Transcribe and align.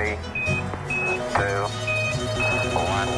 Three, 0.00 0.16
two, 1.34 1.66
one. 2.72 3.08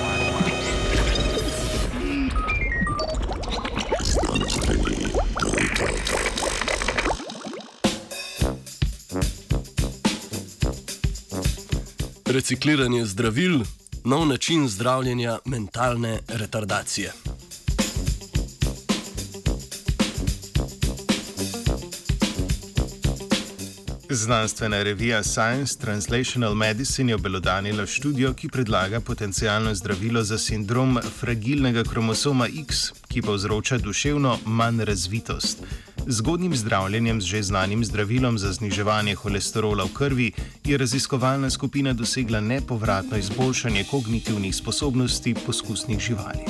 Recikliranje 12.27 13.05
zdravil, 13.07 13.61
nov 14.05 14.27
način 14.27 14.69
zdravljenja 14.69 15.39
mentalne 15.45 16.19
retardacije. 16.29 17.22
Znanstvena 24.15 24.83
revija 24.83 25.23
Science 25.23 25.79
Translational 25.79 26.55
Medicine 26.55 27.11
je 27.11 27.15
obelodanila 27.15 27.87
študijo, 27.87 28.33
ki 28.33 28.49
predlaga 28.49 29.01
potencijalno 29.01 29.75
zdravilo 29.75 30.23
za 30.23 30.39
sindrom 30.39 30.99
fragilnega 31.21 31.83
kromosoma 31.85 32.49
X, 32.49 32.93
ki 33.09 33.23
povzroča 33.23 33.79
duševno 33.79 34.39
manj 34.45 34.85
razvitost. 34.85 35.59
Z 36.07 36.17
zgodnjim 36.17 36.57
zdravljenjem 36.57 37.21
z 37.21 37.25
že 37.25 37.43
znanim 37.43 37.85
zdravilom 37.85 38.39
za 38.39 38.53
zniževanje 38.53 39.15
holesterola 39.15 39.85
v 39.85 39.95
krvi 39.95 40.33
je 40.65 40.79
raziskovalna 40.79 41.51
skupina 41.51 41.93
dosegla 41.93 42.41
nepovratno 42.41 43.17
izboljšanje 43.17 43.85
kognitivnih 43.91 44.55
sposobnosti 44.55 45.35
poskusnih 45.47 45.99
živali. 45.99 46.45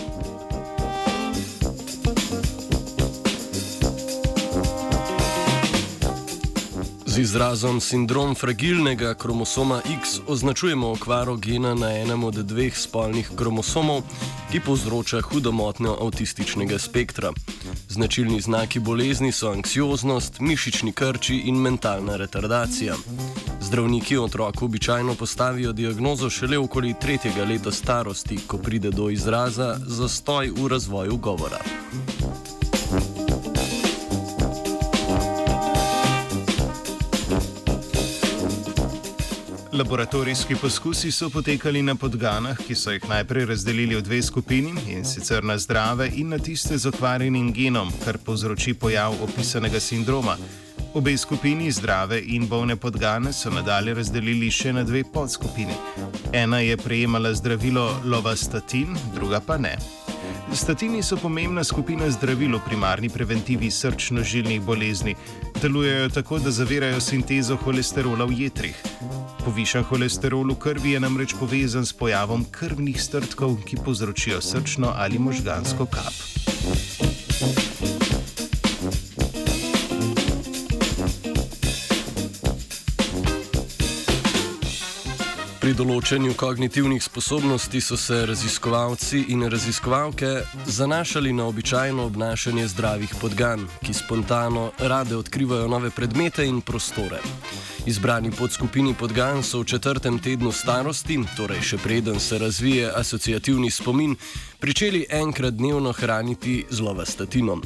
Z 7.12 7.18
izrazom 7.18 7.80
sindrom 7.80 8.34
fragilnega 8.34 9.14
kromosoma 9.14 9.82
X 10.00 10.20
označujemo 10.26 10.90
okvaro 10.90 11.36
gena 11.36 11.74
na 11.74 11.90
enem 11.98 12.24
od 12.24 12.34
dveh 12.34 12.78
spolnih 12.78 13.30
kromosomov, 13.36 14.00
ki 14.52 14.60
povzroča 14.60 15.20
hudo 15.20 15.52
motnjo 15.52 15.92
avtističnega 16.00 16.78
spektra. 16.78 17.32
Značilni 17.88 18.40
znaki 18.40 18.80
bolezni 18.80 19.32
so 19.32 19.50
anksioznost, 19.52 20.40
mišični 20.40 20.92
krči 20.92 21.36
in 21.36 21.60
mentalna 21.60 22.16
retardacija. 22.16 22.96
Zdravniki 23.60 24.16
otroku 24.16 24.64
običajno 24.64 25.14
postavijo 25.14 25.72
diagnozo 25.72 26.30
šele 26.30 26.58
okoli 26.58 26.94
tretjega 27.00 27.44
leta 27.44 27.70
starosti, 27.72 28.38
ko 28.46 28.58
pride 28.58 28.90
do 28.90 29.10
izraza 29.10 29.76
zastoj 29.86 30.50
v 30.56 30.68
razvoju 30.68 31.16
govora. 31.16 31.60
Laboratorijski 39.72 40.56
poskusi 40.56 41.12
so 41.12 41.30
potekali 41.30 41.82
na 41.82 41.94
podganah, 41.94 42.58
ki 42.66 42.74
so 42.74 42.92
jih 42.92 43.06
najprej 43.08 43.46
razdelili 43.48 43.96
v 43.96 44.02
dve 44.02 44.18
skupini 44.22 44.74
in 44.92 45.04
sicer 45.04 45.44
na 45.44 45.56
zdrave 45.58 46.10
in 46.14 46.28
na 46.28 46.38
tiste 46.38 46.78
z 46.78 46.90
okvarjenim 46.92 47.52
genom, 47.52 47.92
kar 48.04 48.18
povzroči 48.18 48.74
pojav 48.74 49.16
opisanega 49.24 49.80
sindroma. 49.80 50.36
Obe 50.94 51.16
skupini, 51.16 51.70
zdrave 51.72 52.20
in 52.20 52.48
bolne 52.48 52.76
podgane, 52.76 53.32
so 53.32 53.50
nadalje 53.50 53.94
razdelili 53.94 54.50
še 54.50 54.72
na 54.72 54.84
dve 54.84 55.04
podskupini. 55.14 55.78
Ena 56.32 56.60
je 56.60 56.76
prejemala 56.76 57.32
zdravilo 57.34 57.88
lovastatin, 58.04 58.96
druga 59.14 59.40
pa 59.40 59.56
ne. 59.56 60.01
Statini 60.54 61.02
so 61.02 61.16
pomembna 61.16 61.64
skupina 61.64 62.10
zdravil 62.10 62.56
v 62.56 62.60
primarni 62.66 63.08
preventivi 63.08 63.70
srčno-žilnih 63.70 64.60
bolezni. 64.60 65.14
Delujejo 65.62 66.08
tako, 66.08 66.38
da 66.38 66.50
zavirajo 66.50 67.00
sintezo 67.00 67.56
holesterola 67.56 68.24
v 68.28 68.44
jetrih. 68.44 68.76
Povišan 69.44 69.88
holesterol 69.88 70.52
v 70.52 70.58
krvi 70.60 70.92
je 70.92 71.00
namreč 71.00 71.34
povezan 71.40 71.86
s 71.88 71.96
pojavom 71.96 72.44
krvnih 72.44 73.00
strtkov, 73.00 73.64
ki 73.64 73.80
povzročijo 73.84 74.40
srčno 74.40 74.92
ali 74.92 75.18
možgansko 75.18 75.86
kap. 75.86 77.71
Pri 85.62 85.76
določanju 85.78 86.32
kognitivnih 86.34 86.98
sposobnosti 86.98 87.78
so 87.78 87.94
se 87.94 88.16
raziskovalci 88.26 89.20
in 89.30 89.44
raziskovalke 89.46 90.30
zanašali 90.66 91.30
na 91.38 91.44
običajno 91.46 92.02
obnašanje 92.10 92.64
zdravih 92.72 93.12
podgan, 93.20 93.62
ki 93.86 93.94
spontano 93.94 94.64
rade 94.90 95.14
odkrivajo 95.14 95.68
nove 95.70 95.92
predmete 95.94 96.42
in 96.50 96.58
prostore. 96.66 97.20
Izbrani 97.86 98.34
podskupini 98.34 98.96
podgan 98.98 99.44
so 99.46 99.62
v 99.62 99.70
četrtem 99.76 100.18
tednu 100.18 100.50
starosti, 100.50 101.20
torej 101.38 101.62
še 101.62 101.78
preden 101.78 102.18
se 102.18 102.42
razvije 102.42 102.90
asociativni 102.90 103.70
spomin, 103.70 104.18
pričeli 104.58 105.06
enkrat 105.14 105.54
dnevno 105.62 105.94
hraniti 105.94 106.64
z 106.70 106.82
lovastatinom. 106.82 107.62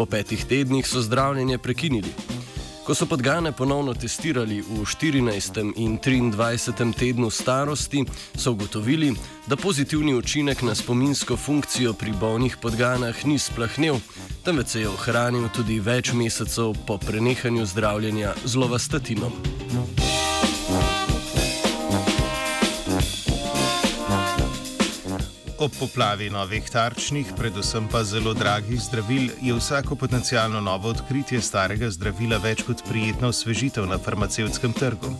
Po 0.00 0.08
petih 0.08 0.48
tednih 0.48 0.88
so 0.88 1.04
zdravljenje 1.04 1.60
prekinili. 1.60 2.37
Ko 2.88 2.94
so 2.94 3.06
podgane 3.06 3.52
ponovno 3.52 3.92
testirali 3.94 4.62
v 4.64 4.80
14. 4.80 5.72
in 5.76 5.98
23. 6.00 6.94
tednu 6.96 7.30
starosti, 7.30 8.04
so 8.36 8.52
ugotovili, 8.52 9.12
da 9.46 9.56
pozitivni 9.56 10.14
učinek 10.14 10.62
na 10.62 10.74
spominsko 10.74 11.36
funkcijo 11.36 11.92
pri 11.92 12.12
bolnih 12.20 12.56
podganah 12.56 13.26
ni 13.26 13.38
splahnil, 13.38 14.00
temveč 14.44 14.68
se 14.68 14.80
je 14.80 14.88
ohranil 14.88 15.48
tudi 15.52 15.80
več 15.80 16.12
mesecev 16.12 16.72
po 16.86 16.96
prenehanju 16.98 17.66
zdravljenja 17.66 18.34
z 18.44 18.56
lovastatinom. 18.56 19.32
Ob 25.58 25.72
poplavi 25.74 26.30
novih 26.30 26.70
tarčnih, 26.70 27.32
predvsem 27.36 27.88
pa 27.90 28.04
zelo 28.04 28.34
dragih 28.34 28.80
zdravil, 28.80 29.30
je 29.42 29.54
vsako 29.54 29.96
potencijalno 29.96 30.60
novo 30.60 30.88
odkritje 30.88 31.40
starega 31.42 31.90
zdravila 31.90 32.38
več 32.38 32.62
kot 32.62 32.84
prijetna 32.88 33.28
osvežitev 33.28 33.86
na 33.90 33.98
farmacevtskem 33.98 34.72
trgu. 34.72 35.10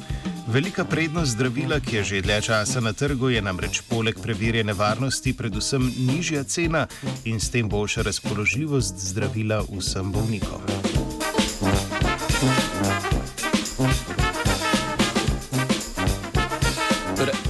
Velika 0.46 0.84
prednost 0.84 1.34
zdravila, 1.34 1.80
ki 1.80 1.96
je 1.96 2.04
že 2.04 2.22
dlje 2.22 2.40
časa 2.42 2.80
na 2.80 2.92
trgu, 2.92 3.34
je 3.34 3.42
namreč 3.42 3.82
poleg 3.90 4.22
preverjene 4.22 4.72
varnosti 4.72 5.34
predvsem 5.34 5.90
nižja 6.06 6.44
cena 6.44 6.86
in 7.24 7.40
s 7.40 7.50
tem 7.50 7.68
boljša 7.68 8.06
razpoložljivost 8.06 8.94
zdravila 9.10 9.64
vsem 9.74 10.12
bolnikom. 10.12 10.62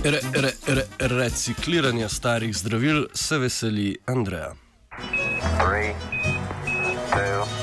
Re, 0.05 0.21
re, 0.33 0.53
re, 0.67 0.85
recikliranja 0.99 2.09
starih 2.09 2.57
zdravil 2.57 3.07
se 3.13 3.39
veseli 3.39 3.97
Andreja. 4.07 4.55
Three, 5.59 5.95
two, 7.11 7.58